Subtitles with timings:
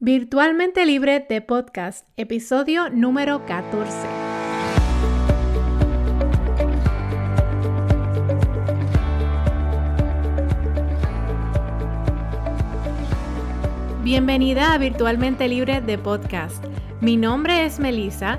[0.00, 4.06] Virtualmente Libre de Podcast, episodio número 14.
[14.04, 16.64] Bienvenida a Virtualmente Libre de Podcast.
[17.00, 18.38] Mi nombre es Melissa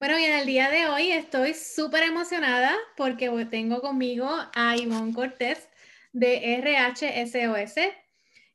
[0.00, 5.68] Bueno, bien, el día de hoy estoy súper emocionada porque tengo conmigo a Ivonne Cortés
[6.14, 7.74] de RHSOS,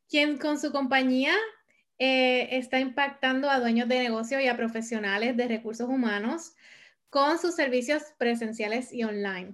[0.09, 1.36] quien con su compañía
[2.00, 6.56] eh, está impactando a dueños de negocio y a profesionales de recursos humanos
[7.14, 9.53] con sus servicios presenciales y online.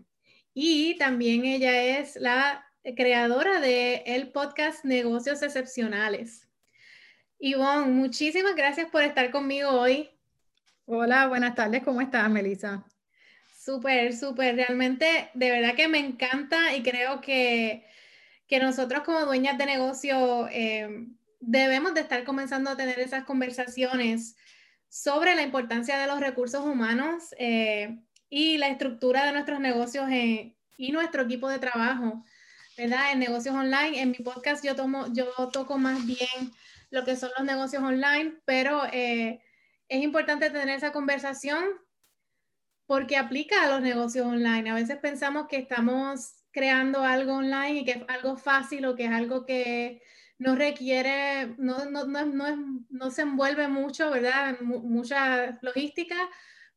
[0.54, 2.66] Y también ella es la
[2.96, 6.48] creadora del el podcast Negocios Excepcionales.
[7.38, 10.10] Ivonne, muchísimas gracias por estar conmigo hoy.
[10.86, 12.86] Hola, buenas tardes, ¿cómo estás, Melissa?
[13.60, 17.86] Súper, súper, realmente, de verdad que me encanta y creo que,
[18.48, 21.08] que nosotros como dueñas de negocio eh,
[21.42, 24.38] debemos de estar comenzando a tener esas conversaciones
[24.90, 30.92] sobre la importancia de los recursos humanos eh, y la estructura de nuestros negocios y
[30.92, 32.26] nuestro equipo de trabajo,
[32.78, 33.12] ¿verdad?
[33.12, 36.52] En negocios online, en mi podcast yo, tomo, yo toco más bien
[36.90, 39.42] lo que son los negocios online, pero eh,
[39.88, 41.64] es importante tener esa conversación
[42.86, 44.70] porque aplica a los negocios online.
[44.70, 49.06] A veces pensamos que estamos creando algo online y que es algo fácil o que
[49.06, 50.02] es algo que
[50.40, 54.60] no requiere, no, no, no, no se envuelve mucho, ¿verdad?
[54.62, 56.16] mucha logística,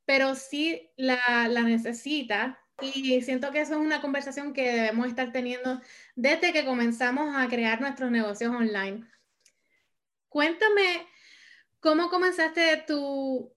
[0.05, 2.59] pero sí la, la necesita.
[2.81, 5.81] Y siento que eso es una conversación que debemos estar teniendo
[6.17, 9.07] desde que comenzamos a crear nuestros negocios online.
[10.29, 11.07] Cuéntame,
[11.79, 13.55] ¿cómo comenzaste tu,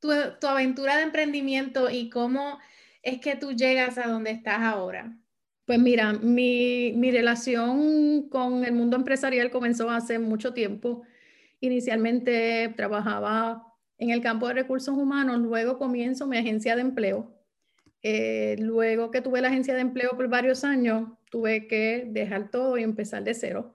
[0.00, 0.10] tu,
[0.40, 2.58] tu aventura de emprendimiento y cómo
[3.02, 5.16] es que tú llegas a donde estás ahora?
[5.66, 11.02] Pues mira, mi, relación con el mundo empresarial comenzó hace mucho tiempo.
[11.60, 13.66] Inicialmente trabajaba
[13.96, 17.34] en el campo de recursos humanos, luego comienzo mi agencia de empleo.
[18.02, 22.76] Eh, luego que tuve la agencia de empleo por varios años, tuve que dejar todo
[22.76, 23.74] y empezar de cero.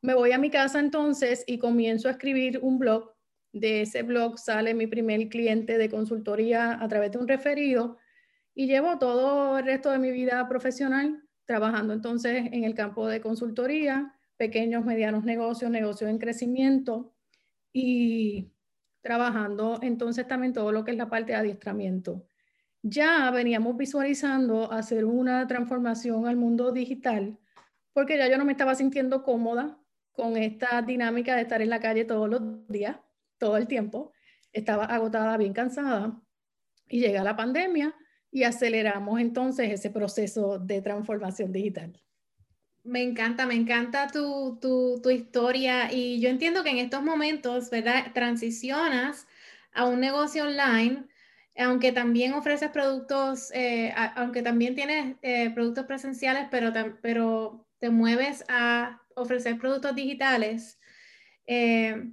[0.00, 3.12] Me voy a mi casa entonces y comienzo a escribir un blog.
[3.52, 7.98] De ese blog sale mi primer cliente de consultoría a través de un referido
[8.58, 13.20] y llevo todo el resto de mi vida profesional trabajando entonces en el campo de
[13.20, 17.14] consultoría, pequeños, medianos negocios, negocios en crecimiento
[17.72, 18.50] y
[19.00, 22.26] trabajando entonces también todo lo que es la parte de adiestramiento.
[22.82, 27.38] Ya veníamos visualizando hacer una transformación al mundo digital
[27.92, 29.78] porque ya yo no me estaba sintiendo cómoda
[30.10, 32.96] con esta dinámica de estar en la calle todos los días,
[33.38, 34.12] todo el tiempo.
[34.52, 36.20] Estaba agotada, bien cansada
[36.88, 37.94] y llega la pandemia
[38.30, 42.00] y aceleramos entonces ese proceso de transformación digital.
[42.84, 47.70] Me encanta, me encanta tu, tu, tu, historia y yo entiendo que en estos momentos,
[47.70, 48.12] ¿verdad?
[48.14, 49.26] Transicionas
[49.72, 51.04] a un negocio online,
[51.56, 58.44] aunque también ofreces productos, eh, aunque también tienes eh, productos presenciales, pero, pero te mueves
[58.48, 60.78] a ofrecer productos digitales.
[61.46, 62.10] Eh,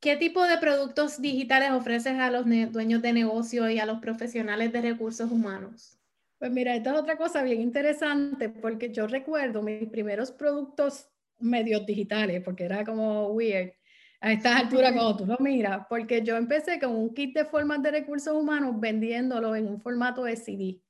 [0.00, 4.72] ¿Qué tipo de productos digitales ofreces a los dueños de negocio y a los profesionales
[4.72, 5.98] de recursos humanos?
[6.38, 11.08] Pues mira, esta es otra cosa bien interesante porque yo recuerdo mis primeros productos
[11.38, 13.72] medios digitales, porque era como weird.
[14.20, 17.82] a estas alturas cuando tú lo miras, porque yo empecé con un kit de formas
[17.82, 20.82] de recursos humanos vendiéndolo en un formato de CD.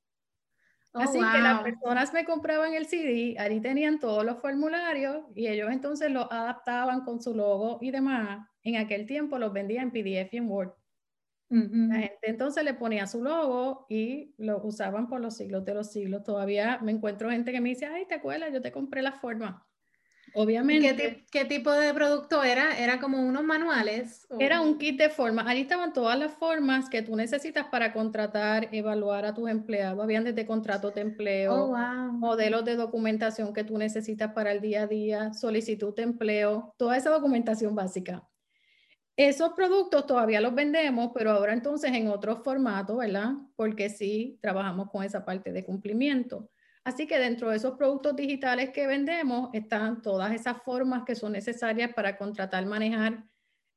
[0.93, 5.47] Oh, Así que las personas me compraban el CD, ahí tenían todos los formularios y
[5.47, 8.49] ellos entonces lo adaptaban con su logo y demás.
[8.67, 10.73] En aquel tiempo los vendía en PDF y en Word.
[11.49, 15.93] La gente entonces le ponía su logo y lo usaban por los siglos de los
[15.93, 16.25] siglos.
[16.25, 18.53] Todavía me encuentro gente que me dice, ay, ¿te acuerdas?
[18.53, 19.65] Yo te compré la forma.
[20.35, 21.25] Obviamente.
[21.31, 22.77] ¿Qué, tipo de producto era?
[22.77, 24.27] ¿Era como unos manuales?
[24.41, 25.47] Era un kit de formas.
[25.47, 30.03] Allí estaban todas las formas que tú necesitas para contratar, evaluar a tus empleados.
[30.03, 34.83] Habían desde contratos de empleo, oh, modelos de documentación que tú necesitas para el día
[34.83, 38.29] a día, solicitud de empleo, toda esa documentación básica.
[39.17, 43.33] Esos productos todavía los vendemos, pero ahora entonces en otro formato, ¿verdad?
[43.57, 46.51] Porque sí trabajamos con esa parte de cumplimiento.
[46.85, 51.33] Así que dentro de esos productos digitales que vendemos están todas esas formas que son
[51.33, 53.25] necesarias para contratar, manejar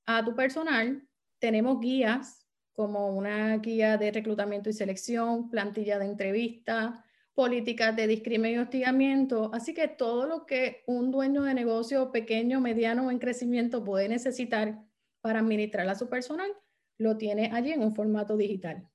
[0.06, 1.08] a tu personal.
[1.40, 8.60] Tenemos guías como una guía de reclutamiento y selección, plantilla de entrevista, políticas de discriminación
[8.60, 9.52] y hostigamiento.
[9.54, 14.10] Así que todo lo que un dueño de negocio pequeño, mediano o en crecimiento puede
[14.10, 14.89] necesitar
[15.22, 16.52] para administrar a su personal,
[16.98, 18.88] lo tiene allí en un formato digital.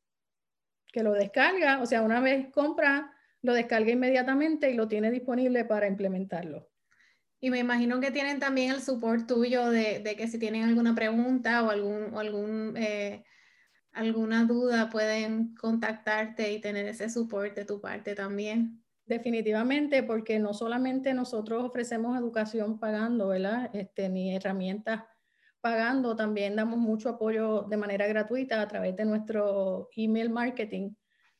[0.92, 5.66] Que lo descarga, o sea, una vez compra lo descarga inmediatamente y lo tiene disponible
[5.66, 6.70] para implementarlo.
[7.40, 11.62] Y me imagino que tienen también el support tuyo de, que si tienen alguna pregunta
[11.62, 13.22] o algún, algún eh,
[13.92, 18.82] alguna duda pueden contactarte y tener ese support de tu parte también.
[19.04, 23.68] Definitivamente, porque no solamente nosotros ofrecemos educación pagando, ¿verdad?
[23.74, 25.02] Este, ni herramientas
[25.64, 30.90] pagando, también damos mucho apoyo de manera gratuita a través de nuestro email marketing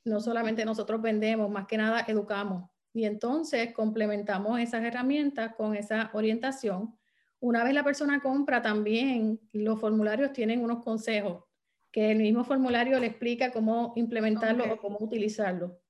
[0.05, 2.71] no solamente nosotros vendemos, más que nada educamos.
[2.93, 6.95] Y entonces complementamos esas herramientas con esa orientación.
[7.41, 11.45] Una vez la persona compra, también los formularios tienen unos consejos,
[11.91, 15.81] que el mismo formulario le explica cómo implementarlo o cómo utilizarlo.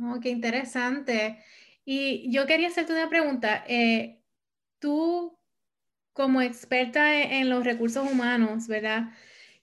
[0.00, 1.42] Oh, qué interesante.
[1.84, 3.64] Y yo quería hacerte una pregunta.
[3.66, 4.22] Eh,
[4.78, 5.38] tú,
[6.12, 9.10] como experta en los recursos humanos, ¿verdad?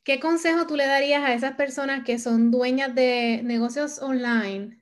[0.04, 4.82] ¿Qué consejo tú le darías a esas personas que son dueñas de negocios online,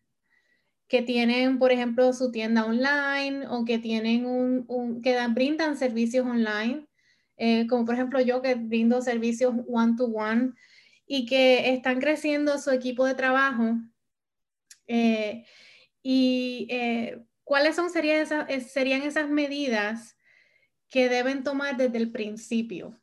[0.88, 6.88] que tienen, por ejemplo, su tienda online o que tienen un, que brindan servicios online,
[7.36, 10.54] eh, como por ejemplo yo que brindo servicios one to one
[11.06, 13.76] y que están creciendo su equipo de trabajo?
[14.88, 15.46] Eh,
[16.02, 20.17] y eh, cuáles son serían esas medidas
[20.90, 23.00] que deben tomar desde el principio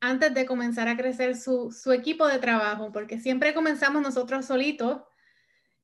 [0.00, 5.02] antes de comenzar a crecer su, equipo de trabajo, porque siempre comenzamos nosotros solitos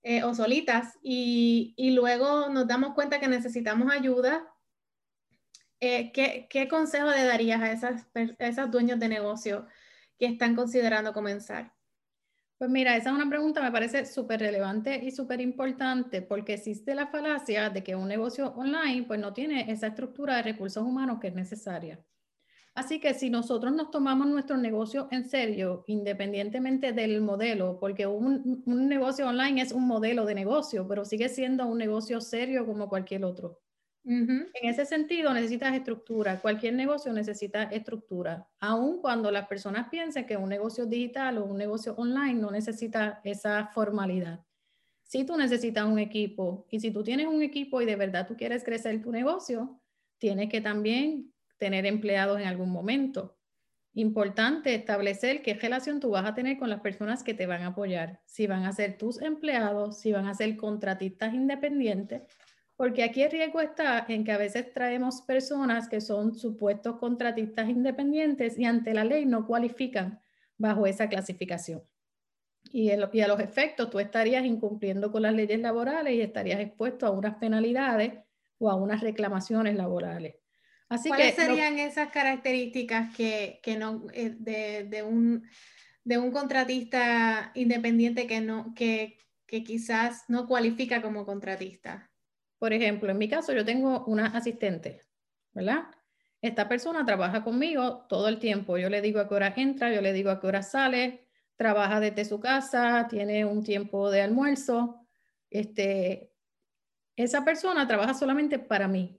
[0.02, 4.49] eh, o solitas y, luego nos damos cuenta que necesitamos ayuda.
[5.81, 9.66] Eh, ¿qué, consejo le darías a esas, a esos dueños de negocio
[10.19, 11.72] que están considerando comenzar?
[12.62, 16.94] Pues mira, esa es una pregunta me parece súper relevante y súper importante porque existe
[16.94, 21.19] la falacia de que un negocio online pues no tiene esa estructura de recursos humanos
[21.20, 21.99] que es necesaria.
[22.73, 28.62] Así que si nosotros nos tomamos nuestro negocio en serio, independientemente del modelo, porque un,
[28.64, 33.25] negocio online es un modelo de negocio, pero sigue siendo un negocio serio como cualquier
[33.25, 33.59] otro.
[34.04, 36.40] En ese sentido, necesitas estructura.
[36.40, 41.56] Cualquier negocio necesita estructura, aun cuando las personas piensen que un negocio digital o un
[41.56, 44.44] negocio online no necesita esa formalidad.
[45.02, 48.37] Si tú necesitas un equipo y si tú tienes un equipo y de verdad tú
[48.37, 49.80] quieres crecer tu negocio,
[50.18, 53.38] tienes que también tener empleados en algún momento.
[53.94, 57.68] Importante establecer qué relación tú vas a tener con las personas que te van a
[57.68, 62.23] apoyar, si van a ser tus empleados, si van a ser contratistas independientes,
[62.83, 67.69] porque aquí el riesgo está en que a veces traemos personas que son supuestos contratistas
[67.69, 70.21] independientes y ante la ley no cualifican
[70.59, 71.85] bajo esa clasificación.
[72.73, 77.07] Y, y a los efectos tú estarías incumpliendo con las leyes laborales y estarías expuesto
[77.07, 78.15] a unas penalidades
[78.59, 80.35] o a unas reclamaciones laborales.
[81.07, 85.49] ¿Cuáles serían esas características que, no, eh, de, un,
[86.03, 92.09] de un contratista independiente que, no, que, que quizás no cualifica como contratista?
[92.62, 95.02] Por ejemplo, en mi caso yo tengo una asistente,
[95.52, 95.87] ¿verdad?
[96.40, 98.78] Esta persona trabaja conmigo todo el tiempo.
[98.78, 101.26] Yo le digo a qué hora entra, yo le digo a qué hora sale,
[101.57, 105.09] trabaja desde su casa, tiene un tiempo de almuerzo.
[105.50, 106.31] Este,
[107.16, 109.19] esa persona trabaja solamente para mí,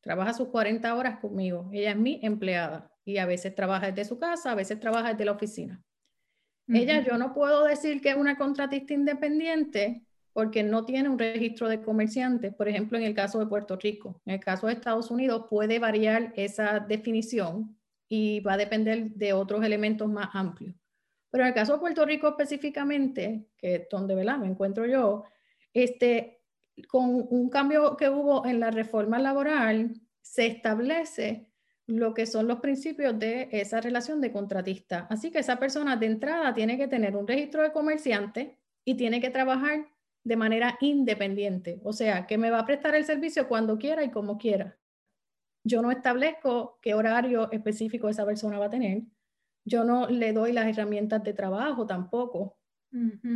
[0.00, 1.70] trabaja sus 40 horas conmigo.
[1.72, 5.26] Ella es mi empleada y a veces trabaja desde su casa, a veces trabaja desde
[5.26, 5.80] la oficina.
[6.66, 11.68] Ella, yo no puedo decir que es una contratista independiente porque no tiene un registro
[11.68, 12.54] de comerciantes.
[12.54, 15.78] Por ejemplo, en el caso de Puerto Rico, en el caso de Estados Unidos puede
[15.78, 17.76] variar esa definición
[18.08, 20.74] y va a depender de otros elementos más amplios.
[21.30, 25.24] Pero en el caso de Puerto Rico específicamente, que es donde me encuentro yo,
[25.72, 26.42] este,
[26.88, 31.50] con un cambio que hubo en la reforma laboral, se establece
[31.86, 35.06] lo que son los principios de esa relación de contratista.
[35.10, 39.20] Así que esa persona de entrada tiene que tener un registro de comerciante y tiene
[39.20, 39.86] que trabajar
[40.22, 44.10] de manera independiente, o sea, que me va a prestar el servicio cuando quiera y
[44.10, 44.78] como quiera.
[45.64, 49.02] Yo no establezco qué horario específico esa persona va a tener.
[49.64, 52.56] Yo no le doy las herramientas de trabajo tampoco.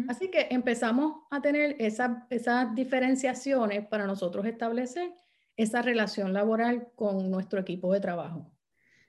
[0.09, 5.13] Así que empezamos a tener esas diferenciaciones para nosotros establecer
[5.57, 8.51] esa relación laboral con nuestro equipo de trabajo.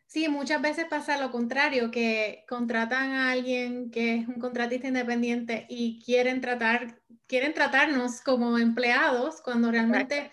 [0.08, 5.66] Sí, muchas veces pasa lo contrario, que contratan a alguien que es un contratista independiente
[5.68, 10.32] y quieren tratar, quieren tratarnos como empleados cuando realmente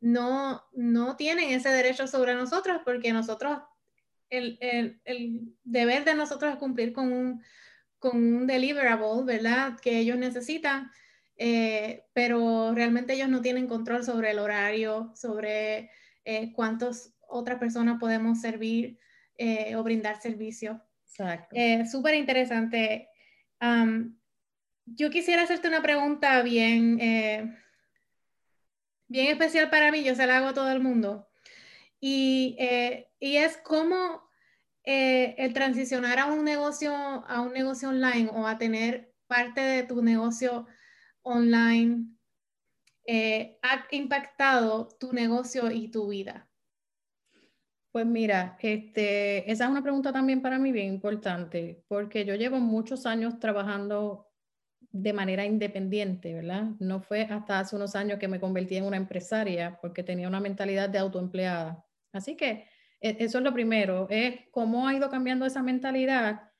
[0.00, 3.58] no, no tienen ese derecho sobre nosotros porque nosotros,
[4.30, 7.42] el, el, el deber de nosotros es cumplir con un,
[7.98, 9.78] con un deliverable, ¿verdad?
[9.80, 10.90] Que ellos necesitan
[11.42, 15.90] eh, pero realmente ellos no tienen control sobre el horario, sobre
[16.26, 18.98] eh, cuántas otras personas podemos servir
[19.38, 20.82] eh, o brindar servicio.
[21.06, 21.56] Exacto.
[21.90, 23.08] Súper interesante.
[24.94, 26.96] Yo quisiera hacerte una pregunta bien,
[29.08, 31.28] bien especial para mí, yo se la hago a todo el mundo.
[32.00, 32.56] Y,
[33.18, 34.22] y es cómo
[34.84, 40.02] el transicionar a un negocio, a un negocio online o a tener parte de tu
[40.02, 40.66] negocio
[41.22, 42.06] online
[43.12, 46.48] eh, ha impactado tu negocio y tu vida?
[47.90, 52.60] Pues mira, este, esa es una pregunta también para mí bien importante, porque yo llevo
[52.60, 54.29] muchos años trabajando
[54.92, 56.70] de manera independiente, ¿verdad?
[56.78, 60.40] No fue hasta hace unos años que me convertí en una empresaria porque tenía una
[60.40, 61.84] mentalidad de autoempleada.
[62.12, 62.66] Así que
[63.00, 66.50] e, eso es lo primero, es cómo ha ido cambiando esa mentalidad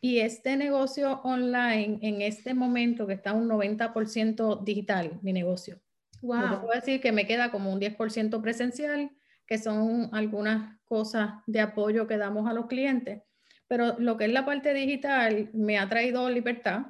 [0.00, 5.80] y este negocio online, en este momento que está un 90% digital, mi negocio.
[6.22, 6.50] Wow.
[6.50, 9.10] Yo puedo decir que me queda como un 10% presencial,
[9.46, 13.22] que son algunas cosas de apoyo que damos a los clientes.
[13.68, 16.86] Pero lo que es la parte digital me ha traído libertad,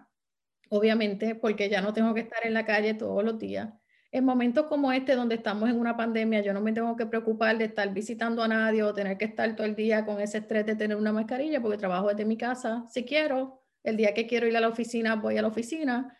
[0.73, 3.69] obviamente, porque ya no tengo que estar en la calle todos los días.
[4.11, 7.59] En momentos como este, donde estamos en una pandemia, yo no me tengo que preocupar
[7.59, 10.65] de estar visitando a nadie o tener que estar todo el día con ese estrés
[10.65, 12.87] de tener una mascarilla, porque trabajo desde mi casa.
[12.89, 16.17] Si quiero, el día que quiero ir a la oficina, voy a la oficina,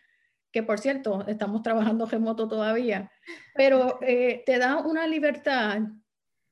[0.51, 3.11] que por cierto, estamos trabajando remoto todavía,
[3.55, 5.79] pero eh, te da una libertad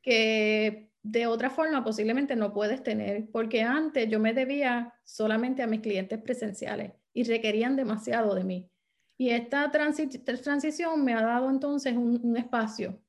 [0.02, 5.68] que de otra forma posiblemente no puedes tener, porque antes yo me debía solamente a
[5.68, 8.72] mis clientes presenciales y requerían demasiado de mí.
[9.18, 13.00] Y esta transición me ha dado entonces un, espacio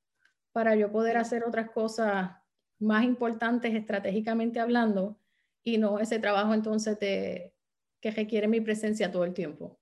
[0.52, 2.32] para yo poder hacer otras cosas
[2.78, 5.18] más importantes estratégicamente hablando
[5.64, 7.54] y no ese trabajo entonces de,
[8.00, 9.80] que requiere mi presencia todo el tiempo.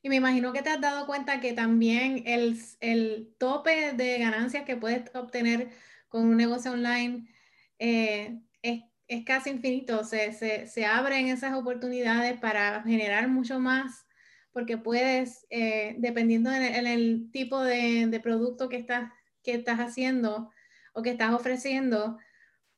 [0.00, 4.64] Y me imagino que te has dado cuenta que también el, el tope de ganancias
[4.64, 5.70] que puedes obtener
[6.08, 7.28] con un negocio online
[7.78, 10.04] eh, es, es, casi infinito.
[10.04, 14.06] Se, se, se, abren esas oportunidades para generar mucho más
[14.58, 19.12] porque puedes, eh, dependiendo en el, tipo de, producto que estás,
[19.44, 20.50] que estás haciendo
[20.92, 22.18] o que estás ofreciendo,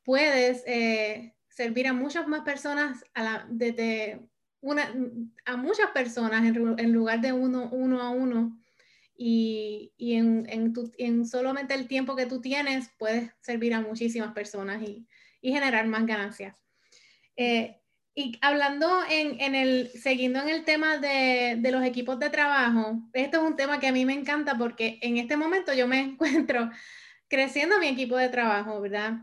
[0.05, 4.21] puedes eh, servir a muchas más personas, a la, desde
[4.61, 4.95] una,
[5.47, 8.61] a muchas personas en, lugar de uno, uno a uno.
[9.17, 14.33] Y, y en, en, en, solamente el tiempo que tú tienes puedes servir a muchísimas
[14.33, 15.07] personas y,
[15.41, 16.57] y generar más ganancias.
[17.37, 17.81] Eh,
[18.15, 23.43] y hablando en, el, siguiendo en el tema de, los equipos de trabajo, este es
[23.43, 26.71] un tema que a mí me encanta porque en este momento yo me encuentro
[27.29, 29.21] creciendo mi equipo de trabajo, ¿verdad?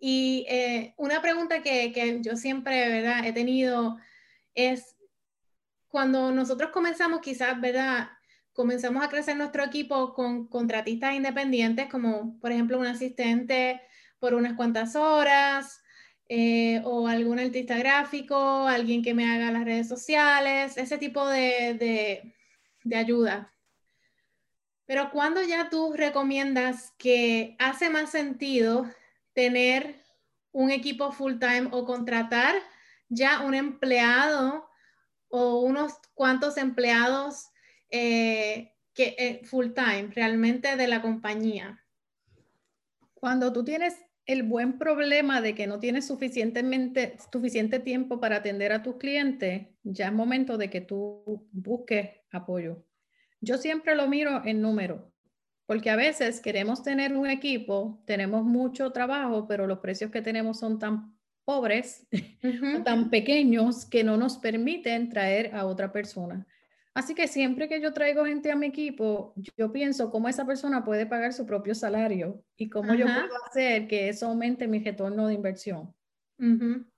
[0.00, 3.24] Y eh, una pregunta que, yo siempre, ¿verdad?
[3.24, 3.96] He tenido
[4.54, 4.96] es,
[5.88, 8.10] cuando nosotros comenzamos, quizás, ¿verdad?
[8.52, 13.80] Comenzamos a crecer nuestro equipo con contratistas independientes, como por ejemplo un asistente
[14.24, 15.82] por unas cuantas horas,
[16.30, 22.32] eh, o algún artista gráfico, alguien que me haga las redes sociales, ese tipo de,
[22.84, 23.52] de, ayuda.
[24.86, 28.90] Pero cuando ya tú recomiendas que hace más sentido
[29.34, 30.02] tener
[30.52, 32.54] un equipo full time o contratar
[33.10, 34.66] ya un empleado
[35.28, 37.50] o unos cuantos empleados
[37.90, 41.84] eh, que, eh, full time realmente de la compañía.
[43.12, 43.94] Cuando tú tienes
[44.26, 49.66] el buen problema de que no tienes suficientemente, suficiente tiempo para atender a tus clientes,
[49.82, 52.84] ya es momento de que tú busques apoyo.
[53.40, 55.12] Yo siempre lo miro en número,
[55.66, 60.58] porque a veces queremos tener un equipo, tenemos mucho trabajo, pero los precios que tenemos
[60.58, 61.14] son tan
[61.44, 62.06] pobres
[62.84, 66.46] tan pequeños que no nos permiten traer a otra persona.
[66.94, 70.84] Así que siempre que yo traigo gente a mi equipo, yo pienso cómo esa persona
[70.84, 75.26] puede pagar su propio salario y cómo yo puedo hacer que eso aumente mi retorno
[75.26, 75.92] de inversión.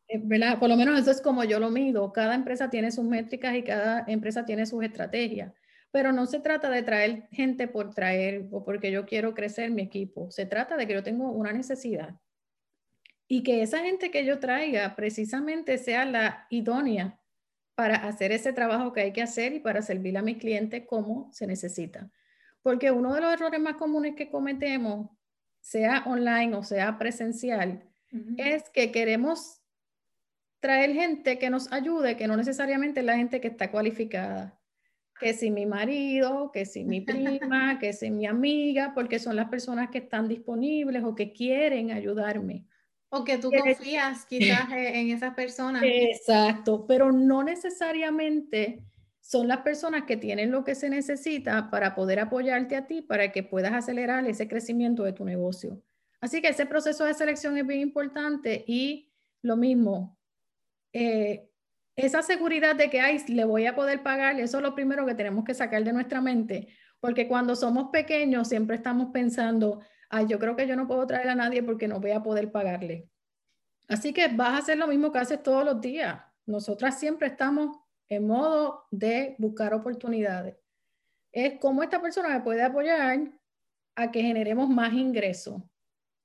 [0.08, 0.58] Eh, ¿verdad?
[0.58, 2.12] Por lo menos eso es como yo lo mido.
[2.12, 5.54] Cada empresa tiene sus métricas y cada empresa tiene sus estrategias.
[5.90, 9.80] Pero no se trata de traer gente por traer o porque yo quiero crecer mi
[9.80, 10.30] equipo.
[10.30, 12.16] Se trata de que yo tengo una necesidad
[13.28, 17.18] y que esa gente que yo traiga precisamente sea la idónea
[17.76, 21.30] para hacer ese trabajo que hay que hacer y para servir a mi cliente como
[21.32, 22.10] se necesita.
[22.62, 25.10] Porque uno de los errores más comunes que cometemos,
[25.60, 27.84] sea online o sea presencial,
[28.38, 29.60] es que queremos
[30.60, 34.58] traer gente que nos ayude, que no necesariamente es la gente que está cualificada.
[35.20, 39.48] Que si mi marido, que si mi prima, que si mi amiga, porque son las
[39.48, 42.64] personas que están disponibles o que quieren ayudarme.
[43.08, 45.82] O que tú confías quizás en esas personas.
[45.84, 48.84] Exacto, pero no necesariamente
[49.20, 53.32] son las personas que tienen lo que se necesita para poder apoyarte a ti, para
[53.32, 55.82] que puedas acelerar ese crecimiento de tu negocio.
[56.20, 60.16] Así que ese proceso de selección es bien importante y lo mismo,
[60.92, 61.50] eh,
[61.96, 65.14] esa seguridad de que ay, le voy a poder pagar, eso es lo primero que
[65.14, 66.68] tenemos que sacar de nuestra mente,
[67.00, 71.28] porque cuando somos pequeños siempre estamos pensando, ay, yo creo que yo no puedo traer
[71.28, 73.08] a nadie porque no voy a poder pagarle.
[73.88, 76.20] Así que vas a hacer lo mismo que haces todos los días.
[76.46, 77.76] Nosotras siempre estamos
[78.08, 80.56] en modo de buscar oportunidades.
[81.32, 83.30] Es cómo esta persona me puede apoyar
[83.94, 85.62] a que generemos más ingresos.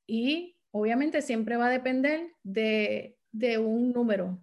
[0.08, 4.40] Y obviamente siempre va a depender de, de un número,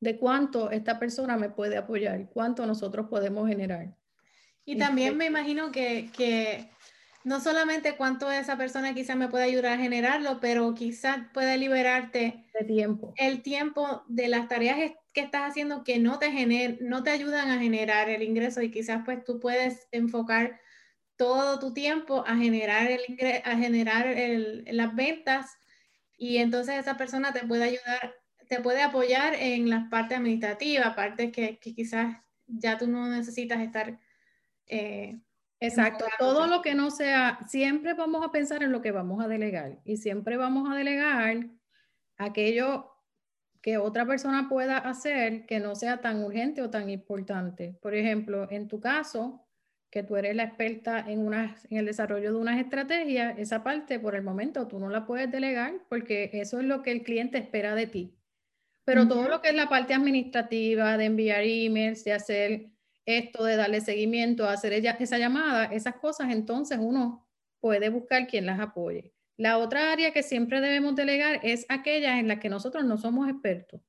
[0.00, 3.96] de cuánto esta persona me puede apoyar, cuánto nosotros podemos generar.
[4.64, 6.70] Y también me imagino que, que
[7.24, 12.44] no solamente cuánto esa persona quizás me puede ayudar a generarlo, pero quizás puede liberarte
[12.58, 13.12] de tiempo.
[13.16, 17.50] El tiempo de las tareas que estás haciendo que no te, gener, no te ayudan
[17.50, 20.60] a generar el ingreso y quizás pues tú puedes enfocar
[21.16, 23.02] todo tu tiempo a generar, el
[23.44, 25.56] a generar el, las ventas
[26.16, 28.14] y entonces esa persona te puede ayudar,
[28.48, 32.16] te puede apoyar en las partes administrativas, partes que, que quizás
[32.46, 33.98] ya tú no necesitas estar
[34.66, 35.20] eh,
[35.62, 39.28] Exacto, todo lo que no sea, siempre vamos a pensar en lo que vamos a
[39.28, 41.46] delegar y siempre vamos a delegar
[42.16, 42.92] aquello
[43.60, 47.78] que otra persona pueda hacer que no sea tan urgente o tan importante.
[47.80, 49.46] Por ejemplo, en tu caso,
[49.88, 54.00] que tú eres la experta en, una, en el desarrollo de unas estrategias, esa parte
[54.00, 57.38] por el momento tú no la puedes delegar porque eso es lo que el cliente
[57.38, 58.16] espera de ti.
[58.84, 62.66] Pero todo lo que es la parte administrativa, de enviar emails, de hacer
[63.06, 67.28] esto de darle seguimiento, hacer ella, esa llamada, esas cosas, entonces uno
[67.60, 69.12] puede buscar quien las apoye.
[69.36, 73.28] La otra área que siempre debemos delegar es aquella en la que nosotros no somos
[73.28, 73.80] expertos,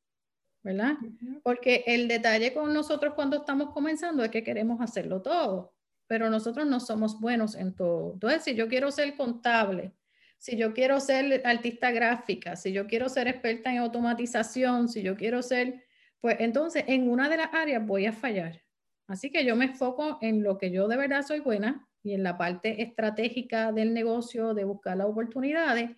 [0.64, 0.96] ¿verdad?
[1.44, 5.76] Porque el detalle con nosotros cuando estamos comenzando es que queremos hacerlo todo,
[6.08, 8.14] pero nosotros no somos buenos en todo.
[8.14, 9.94] Entonces, si yo quiero ser contable,
[10.38, 15.16] si yo quiero ser artista gráfica, si yo quiero ser experta en automatización, si yo
[15.16, 15.86] quiero ser,
[16.20, 18.63] pues entonces en una de las áreas voy a fallar.
[19.08, 22.24] Así que yo me enfoco en lo que yo de verdad soy buena y en
[22.24, 25.92] la parte estratégica del negocio, de buscar las oportunidades.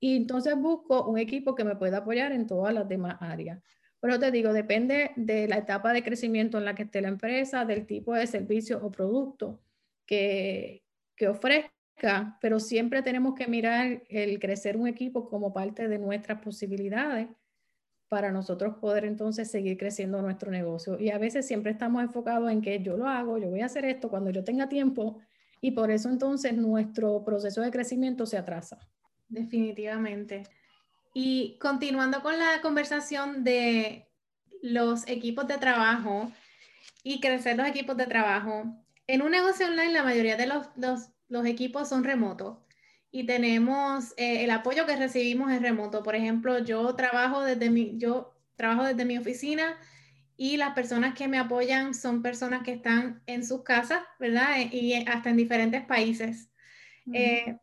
[0.00, 3.62] Y entonces busco un equipo que me pueda apoyar en todas las demás áreas.
[4.00, 7.64] Pero te digo, depende de la etapa de crecimiento en la que esté la empresa,
[7.64, 9.60] del tipo de servicio o producto
[10.04, 10.84] que,
[11.16, 16.40] que ofrezca, pero siempre tenemos que mirar el crecer un equipo como parte de nuestras
[16.42, 17.28] posibilidades
[18.08, 20.98] para nosotros poder entonces seguir creciendo nuestro negocio.
[21.00, 23.84] Y a veces siempre estamos enfocados en que yo lo hago, yo voy a hacer
[23.84, 25.18] esto cuando yo tenga tiempo
[25.60, 28.78] y por eso entonces nuestro proceso de crecimiento se atrasa.
[29.28, 30.44] Definitivamente.
[31.14, 34.08] Y continuando con la conversación de
[34.62, 36.30] los equipos de trabajo
[37.02, 38.64] y crecer los equipos de trabajo,
[39.06, 42.58] en un negocio online la mayoría de los, los, los equipos son remotos
[43.16, 46.02] y tenemos eh, el apoyo que recibimos en remoto.
[46.02, 49.78] Por ejemplo, yo trabajo desde mi, yo trabajo desde mi oficina
[50.36, 54.60] y las personas que me apoyan son personas que están en sus casas, ¿verdad?
[54.60, 56.50] E, y hasta en diferentes países.
[57.10, 57.56] Eh,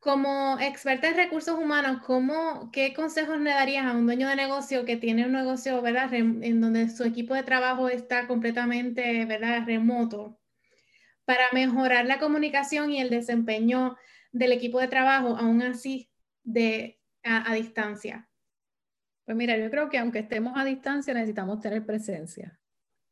[0.00, 4.84] como experta en recursos humanos, ¿cómo, ¿qué consejos le darías a un dueño de negocio
[4.84, 6.12] que tiene un negocio, ¿verdad?
[6.14, 9.62] En donde su equipo de trabajo está completamente, ¿verdad?
[9.64, 10.40] Remoto,
[11.24, 13.96] para mejorar la comunicación y el desempeño
[14.32, 16.10] del equipo de trabajo, aún así
[16.42, 18.28] de, a, distancia?
[19.24, 22.58] Pues mira, yo creo que aunque estemos a distancia, necesitamos tener presencia.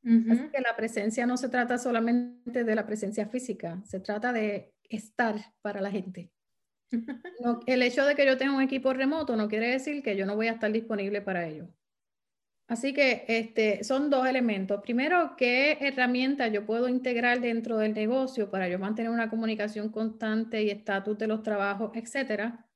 [0.04, 4.72] Así que la presencia no se trata solamente de la presencia física, se trata de
[4.88, 6.32] estar para la gente.
[7.66, 10.36] el hecho de que yo tenga un equipo remoto no quiere decir que yo no
[10.36, 11.68] voy a estar disponible para ello.
[12.68, 14.82] Así que este, son dos elementos.
[14.82, 20.62] Primero, ¿qué herramientas yo puedo integrar dentro del negocio para yo mantener una comunicación constante
[20.62, 22.68] y estatus de los trabajos, etcétera?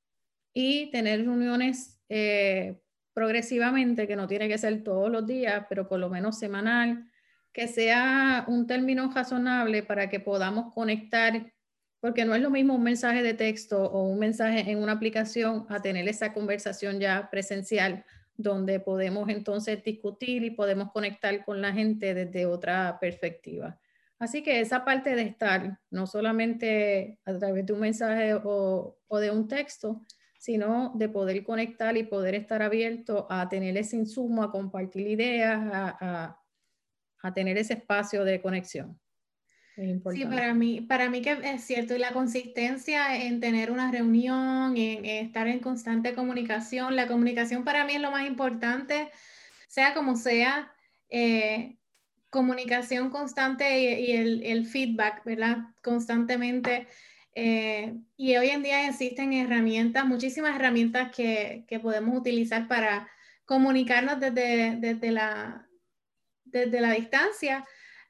[0.54, 2.80] Y tener reuniones eh,
[3.12, 7.10] progresivamente, que no tiene que ser todos los días, pero por lo menos semanal,
[7.52, 11.52] que sea un término razonable para que podamos conectar,
[12.00, 15.66] porque no es lo mismo un mensaje de texto o un mensaje en una aplicación
[15.68, 18.06] a tener esa conversación ya presencial
[18.42, 23.78] donde podemos entonces discutir y podemos conectar con la gente desde otra perspectiva.
[24.22, 29.32] Así que esa parte de estar, no solamente a través de un mensaje o, de
[29.32, 30.00] un texto,
[30.38, 35.58] sino de poder conectar y poder estar abierto a tener ese insumo, a compartir ideas,
[35.60, 36.38] a,
[37.34, 38.96] tener ese espacio de conexión.
[39.74, 44.76] Sí, para mí, para mí que es cierto, y la consistencia en tener una reunión,
[44.76, 49.10] en, estar en constante comunicación, la comunicación para mí es lo más importante,
[49.68, 50.70] sea como sea,
[51.08, 51.76] eh,
[52.28, 55.58] comunicación constante y, el, feedback, ¿verdad?
[55.82, 56.86] Constantemente.
[57.34, 63.08] Eh, y hoy en día existen herramientas, muchísimas herramientas que, que podemos utilizar para
[63.46, 65.66] comunicarnos desde, desde, la,
[66.44, 67.64] desde la distancia.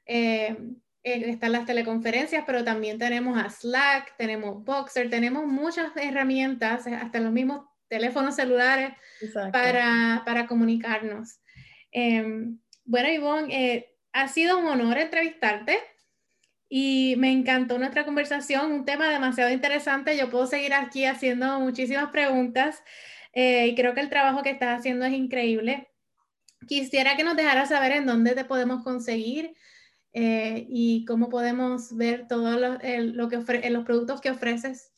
[0.05, 0.57] Eh,
[1.03, 7.31] están las teleconferencias, pero también tenemos a Slack, tenemos Boxer, tenemos muchas herramientas, hasta los
[7.31, 8.93] mismos teléfonos celulares
[9.51, 11.39] para, para, comunicarnos.
[11.91, 15.77] Em, bueno, Ivonne, eh, ha sido un honor entrevistarte
[16.69, 20.17] y me encantó nuestra conversación, un tema demasiado interesante.
[20.17, 22.81] Yo puedo seguir aquí haciendo muchísimas preguntas
[23.33, 25.89] eh, y creo que el trabajo que estás haciendo es increíble.
[26.67, 29.53] Quisiera que nos dejaras saber en dónde te podemos conseguir
[30.13, 34.91] eh, y cómo podemos ver todos lo, lo que los productos que ofreces.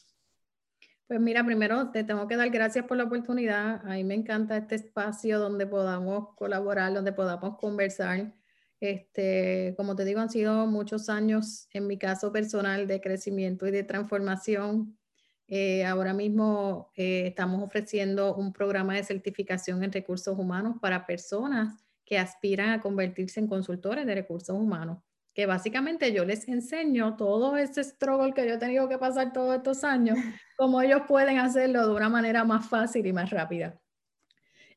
[1.08, 3.82] Pues mira, primero te tengo que dar gracias por la oportunidad.
[3.86, 8.34] A mí me encanta este espacio donde podamos colaborar, donde podamos conversar.
[8.80, 13.72] Este, como te digo, han sido muchos años en mi caso personal de crecimiento y
[13.72, 14.98] de transformación.
[15.48, 21.85] Eh, ahora mismo eh, estamos ofreciendo un programa de certificación en recursos humanos para personas
[22.06, 25.00] que aspiran a convertirse en consultores de recursos humanos,
[25.34, 29.56] que básicamente yo les enseño todo ese struggle que yo he tenido que pasar todos
[29.56, 30.18] estos años,
[30.58, 33.80] cómo ellos pueden hacerlo de una manera más fácil y más rápida.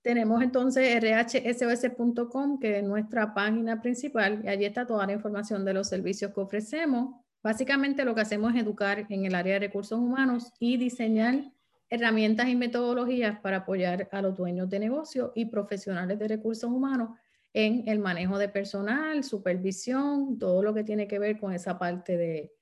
[0.03, 5.75] Tenemos entonces rhsos.com, que es nuestra página principal, y allí está toda la información de
[5.75, 7.21] los servicios que ofrecemos.
[7.43, 11.53] Básicamente lo que hacemos es educar en el área de recursos humanos y diseñar
[11.91, 17.11] herramientas y metodologías para apoyar a los dueños de negocio y profesionales de recursos humanos
[17.55, 22.17] en el manejo de personal, supervisión, todo lo que tiene que ver con esa parte
[22.17, 22.53] de,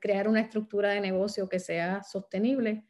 [0.00, 2.84] crear una estructura de negocio que sea sostenible.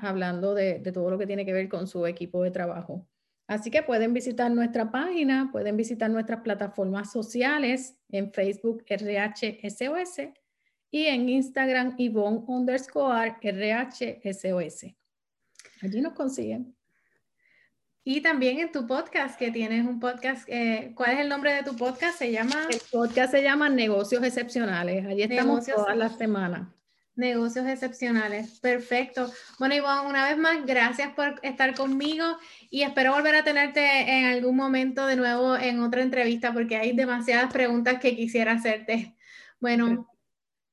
[0.00, 3.04] Hablando de, de todo lo que tiene que ver con su equipo de trabajo.
[3.48, 10.20] Así que pueden visitar nuestra página, pueden visitar nuestras plataformas sociales en Facebook RHSOS
[10.90, 14.86] y en Instagram Yvonne underscore RHSOS.
[15.82, 16.74] Allí nos consiguen.
[18.08, 21.64] Y también en tu podcast, que tienes un podcast, eh, ¿cuál es el nombre de
[21.64, 22.16] tu podcast?
[22.16, 22.68] Se llama...
[22.70, 25.04] El podcast se llama Negocios Excepcionales.
[25.06, 26.68] Allí estamos todas las semanas.
[27.16, 29.28] Negocios excepcionales, perfecto.
[29.58, 32.24] Bueno, Ivonne, una vez más, gracias por estar conmigo
[32.70, 36.94] y espero volver a tenerte en algún momento de nuevo en otra entrevista porque hay
[36.94, 39.16] demasiadas preguntas que quisiera hacerte.
[39.60, 40.06] Bueno,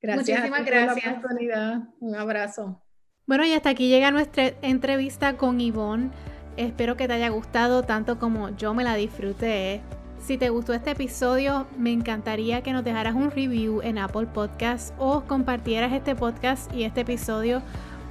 [0.04, 0.38] Gracias.
[0.38, 1.16] Muchísimas gracias.
[1.22, 2.82] Por la Un abrazo.
[3.26, 6.12] Bueno, y hasta aquí llega nuestra entrevista con Ivonne.
[6.58, 9.82] Espero que te haya gustado tanto como yo me la disfruté.
[10.20, 14.94] Si te gustó este episodio, me encantaría que nos dejaras un review en Apple Podcasts
[14.98, 17.62] o compartieras este podcast y este episodio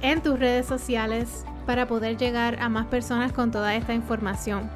[0.01, 4.69] en tus redes sociales para poder llegar a más personas con toda esta información.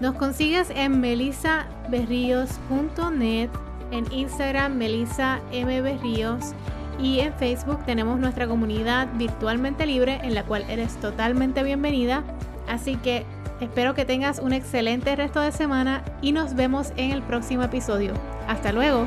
[0.00, 3.50] Nos consigues en melisaberrios.net
[3.94, 5.40] en Instagram Melissa
[7.00, 12.22] y en Facebook tenemos nuestra comunidad virtualmente libre en la cual eres totalmente bienvenida.
[12.68, 13.24] Así que
[13.60, 18.14] espero que tengas un excelente resto de semana y nos vemos en el próximo episodio.
[18.48, 19.06] Hasta luego.